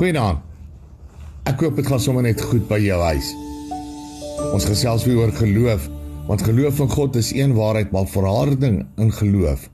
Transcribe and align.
Goeienaand. 0.00 0.38
Ek 1.44 1.60
hoop 1.60 1.74
dit 1.76 1.84
gaan 1.84 2.00
sommer 2.00 2.24
net 2.24 2.40
goed 2.40 2.62
by 2.70 2.78
jou 2.80 2.96
huis. 3.04 3.26
Ons 4.48 4.64
gesels 4.64 5.02
weer 5.04 5.18
oor 5.20 5.32
geloof, 5.36 5.90
want 6.24 6.44
geloof 6.46 6.78
in 6.80 6.88
God 6.88 7.18
is 7.20 7.28
een 7.36 7.52
waarheid, 7.52 7.90
maar 7.92 8.08
verharding 8.08 8.78
in 8.96 9.10
geloof, 9.12 9.66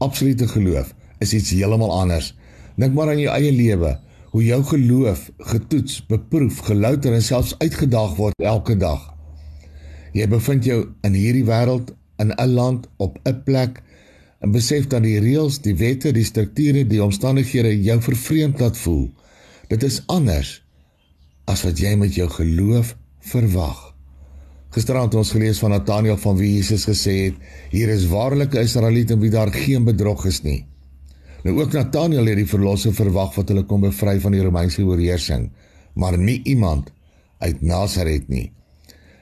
absolute 0.00 0.48
geloof, 0.48 0.94
is 1.20 1.34
iets 1.36 1.50
heeltemal 1.52 1.92
anders. 1.92 2.30
Dink 2.80 2.96
maar 2.96 3.12
aan 3.12 3.20
jou 3.20 3.34
eie 3.34 3.50
lewe, 3.52 3.90
hoe 4.32 4.46
jou 4.46 4.62
geloof 4.70 5.26
getoets, 5.52 5.98
beproef, 6.08 6.62
gelouter 6.70 7.12
en 7.12 7.26
selfs 7.28 7.52
uitgedaag 7.60 8.16
word 8.16 8.48
elke 8.54 8.78
dag. 8.80 9.04
Jy 10.16 10.30
bevind 10.32 10.64
jou 10.64 10.80
in 11.04 11.20
hierdie 11.20 11.44
wêreld 11.44 11.92
in 12.16 12.32
'n 12.32 12.48
land 12.48 12.88
op 12.96 13.20
'n 13.28 13.42
plek 13.44 13.82
en 14.40 14.56
besef 14.56 14.88
dat 14.88 15.04
die 15.04 15.20
reëls, 15.20 15.60
die 15.60 15.76
wette, 15.76 16.16
die 16.16 16.24
strukture, 16.24 16.86
die 16.86 17.04
omstandighede 17.04 17.76
jou 17.82 18.00
vervreemd 18.00 18.60
laat 18.60 18.76
voel. 18.76 19.12
Dit 19.68 19.82
is 19.82 20.02
anders 20.06 20.60
as 21.50 21.62
wat 21.66 21.78
jy 21.78 21.94
met 21.98 22.14
jou 22.14 22.28
geloof 22.30 22.94
verwag. 23.32 23.82
Gisterand 24.74 25.12
het 25.12 25.20
ons 25.22 25.32
gelees 25.34 25.58
van 25.62 25.72
Nathanael 25.72 26.18
van 26.20 26.36
wie 26.38 26.52
Jesus 26.54 26.86
gesê 26.86 27.14
het: 27.26 27.34
"Hier 27.70 27.88
is 27.88 28.06
waarlik 28.06 28.54
'n 28.54 28.62
Israeliet 28.62 29.10
in 29.10 29.20
wie 29.20 29.30
daar 29.30 29.52
geen 29.52 29.84
bedrog 29.84 30.26
is 30.26 30.42
nie." 30.42 30.66
Nou 31.42 31.60
ook 31.60 31.72
Nathanael 31.72 32.26
het 32.26 32.36
die 32.36 32.46
verlosser 32.46 32.94
verwag 32.94 33.34
wat 33.34 33.48
hulle 33.48 33.64
kon 33.64 33.80
bevry 33.80 34.20
van 34.20 34.32
die 34.32 34.42
Romeinse 34.42 34.82
oorheersing, 34.82 35.50
maar 35.94 36.18
nie 36.18 36.40
iemand 36.44 36.92
uit 37.38 37.62
Nasaret 37.62 38.28
nie. 38.28 38.52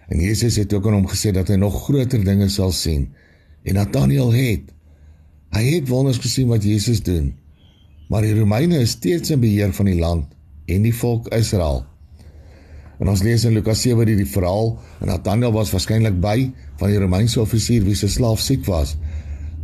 En 0.09 0.21
Jesus 0.21 0.57
het 0.57 0.73
ook 0.73 0.87
aan 0.87 0.93
hom 0.93 1.09
gesê 1.09 1.33
dat 1.33 1.49
hy 1.49 1.55
nog 1.55 1.85
groter 1.85 2.25
dinge 2.25 2.49
sal 2.49 2.73
sien. 2.73 3.13
En 3.63 3.75
Nathanael 3.75 4.33
het 4.33 4.75
Hy 5.55 5.63
het 5.77 5.89
wonders 5.89 6.19
gesien 6.19 6.49
wat 6.51 6.65
Jesus 6.67 7.03
doen. 7.07 7.35
Maar 8.09 8.23
die 8.23 8.35
Romeine 8.39 8.79
is 8.79 8.91
steeds 8.99 9.31
in 9.31 9.41
beheer 9.41 9.73
van 9.73 9.89
die 9.89 9.99
land 9.99 10.33
en 10.67 10.83
die 10.83 10.95
volk 10.95 11.29
Israel. 11.35 11.85
En 13.01 13.11
ons 13.11 13.23
lees 13.23 13.45
in 13.45 13.57
Lukas 13.57 13.83
7 13.83 14.07
die, 14.07 14.19
die 14.23 14.29
verhaal 14.29 14.77
en 15.01 15.11
Nathanael 15.11 15.55
was 15.55 15.73
waarskynlik 15.75 16.21
by 16.23 16.51
van 16.81 16.93
die 16.93 17.01
Romeinse 17.03 17.41
offisier 17.43 17.85
wie 17.87 17.97
se 17.99 18.09
slaaf 18.09 18.41
siek 18.41 18.65
was. 18.69 18.95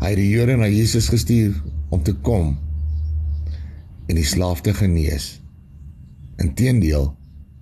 Hy 0.01 0.15
het 0.15 0.19
die 0.21 0.31
Jode 0.33 0.57
na 0.59 0.69
Jesus 0.71 1.11
gestuur 1.13 1.55
om 1.93 2.03
te 2.03 2.15
kom 2.27 2.57
en 4.11 4.19
die 4.19 4.27
slaaf 4.27 4.65
te 4.67 4.75
genees. 4.75 5.39
Inteendeel 6.43 7.13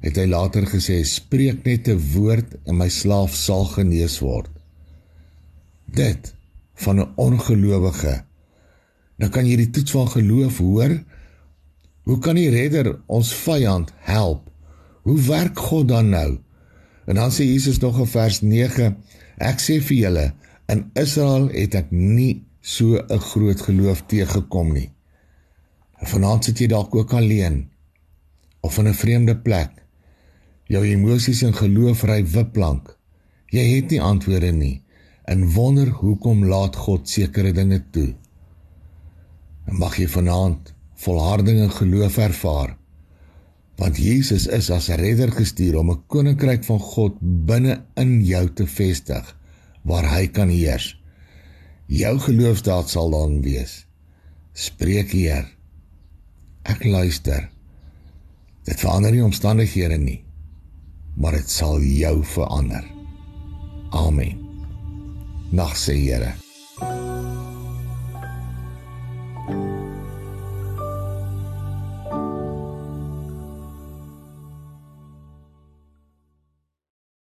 het 0.05 0.17
hy 0.17 0.29
later 0.31 0.65
gesê 0.71 1.03
spreek 1.05 1.65
net 1.67 1.89
'n 1.89 2.01
woord 2.15 2.55
en 2.67 2.79
my 2.79 2.89
slaaf 2.89 3.35
sal 3.35 3.65
genees 3.65 4.21
word. 4.21 4.49
Dit 5.87 6.35
van 6.75 7.01
'n 7.01 7.13
ongelowige. 7.17 8.28
Nou 9.19 9.31
kan 9.35 9.47
jy 9.47 9.57
die 9.57 9.71
toets 9.75 9.95
van 9.97 10.11
geloof 10.13 10.59
hoor. 10.63 10.95
Hoe 12.09 12.19
kan 12.23 12.39
die 12.39 12.51
Redder 12.53 12.95
ons 13.07 13.33
vyand 13.35 13.91
help? 14.07 14.47
Hoe 15.03 15.19
werk 15.27 15.59
God 15.59 15.89
dan 15.91 16.13
nou? 16.15 16.39
En 17.09 17.19
dan 17.19 17.33
sê 17.35 17.49
Jesus 17.49 17.81
nog 17.83 17.99
in 17.99 18.07
vers 18.07 18.41
9: 18.41 18.93
Ek 19.39 19.61
sê 19.61 19.81
vir 19.83 19.97
julle, 19.97 20.27
in 20.69 20.85
Israel 21.01 21.49
het 21.55 21.75
ek 21.75 21.91
nie 21.91 22.45
so 22.61 23.01
'n 23.01 23.21
groot 23.31 23.61
geloof 23.61 24.05
teëgekom 24.07 24.73
nie. 24.73 24.91
Vanaand 25.99 26.45
sit 26.45 26.59
jy 26.59 26.69
dalk 26.69 26.95
ook 26.95 27.13
alleen 27.13 27.71
of 28.61 28.79
in 28.79 28.89
'n 28.89 28.95
vreemde 28.95 29.37
plek. 29.37 29.71
Jou 30.67 30.85
emosies 30.85 31.43
en 31.43 31.55
geloof 31.55 32.03
ry 32.03 32.25
wipplank. 32.25 32.99
Jy 33.47 33.65
het 33.77 33.91
nie 33.91 34.03
antwoorde 34.03 34.53
nie 34.53 34.83
en 35.25 35.51
wonder 35.53 35.89
hoekom 35.89 36.45
laat 36.45 36.77
God 36.77 37.09
sekere 37.09 37.53
dinge 37.53 37.85
toe. 37.91 38.15
En 39.69 39.77
mag 39.77 39.97
jy 40.01 40.09
vanaand 40.09 40.73
volharding 40.99 41.61
en 41.61 41.73
geloof 41.73 42.17
ervaar. 42.19 42.77
Want 43.79 43.99
Jesus 44.01 44.49
is 44.51 44.71
as 44.75 44.89
redder 44.89 45.31
gestuur 45.33 45.77
om 45.79 45.91
'n 45.91 46.03
koninkryk 46.07 46.65
van 46.65 46.81
God 46.81 47.19
binne 47.21 47.85
in 47.95 48.25
jou 48.25 48.49
te 48.53 48.67
vestig 48.67 49.37
waar 49.83 50.09
hy 50.15 50.27
kan 50.27 50.49
heers. 50.49 50.97
Jou 51.87 52.19
geloofsdaad 52.19 52.91
sal 52.91 53.11
dan 53.11 53.43
wees. 53.43 53.87
Spreek 54.53 55.13
Heer. 55.13 55.47
Ek 56.63 56.85
luister. 56.85 57.49
Dit 58.69 58.81
verander 58.81 59.15
nie 59.15 59.25
omstandighede 59.25 59.97
nie, 59.97 60.19
maar 61.17 61.39
dit 61.39 61.51
sal 61.51 61.81
jou 61.81 62.25
verander. 62.25 62.85
Amen. 63.91 64.37
Nag 65.51 65.73
sê 65.81 65.97
Here. 65.97 66.48